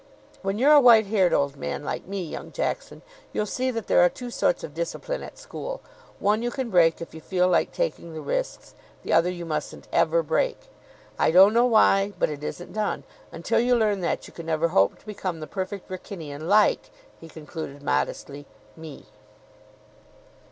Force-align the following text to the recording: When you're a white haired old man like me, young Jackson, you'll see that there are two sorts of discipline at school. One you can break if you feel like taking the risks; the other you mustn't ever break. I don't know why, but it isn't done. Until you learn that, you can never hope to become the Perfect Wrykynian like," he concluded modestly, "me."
When 0.41 0.57
you're 0.57 0.71
a 0.71 0.79
white 0.81 1.05
haired 1.05 1.31
old 1.31 1.55
man 1.57 1.83
like 1.83 2.07
me, 2.07 2.23
young 2.23 2.51
Jackson, 2.51 3.03
you'll 3.33 3.45
see 3.45 3.69
that 3.69 3.85
there 3.85 4.01
are 4.03 4.09
two 4.09 4.31
sorts 4.31 4.63
of 4.63 4.73
discipline 4.73 5.21
at 5.21 5.37
school. 5.37 5.79
One 6.17 6.41
you 6.41 6.49
can 6.49 6.71
break 6.71 7.01
if 7.01 7.13
you 7.13 7.21
feel 7.21 7.47
like 7.47 7.71
taking 7.71 8.11
the 8.15 8.19
risks; 8.21 8.73
the 9.03 9.13
other 9.13 9.29
you 9.29 9.45
mustn't 9.45 9.87
ever 9.93 10.23
break. 10.23 10.57
I 11.19 11.29
don't 11.29 11.53
know 11.53 11.67
why, 11.67 12.13
but 12.17 12.31
it 12.31 12.43
isn't 12.43 12.73
done. 12.73 13.03
Until 13.31 13.59
you 13.59 13.75
learn 13.75 14.01
that, 14.01 14.25
you 14.25 14.33
can 14.33 14.47
never 14.47 14.69
hope 14.69 14.97
to 14.97 15.05
become 15.05 15.39
the 15.39 15.45
Perfect 15.45 15.87
Wrykynian 15.87 16.47
like," 16.47 16.89
he 17.19 17.29
concluded 17.29 17.83
modestly, 17.83 18.47
"me." 18.75 19.05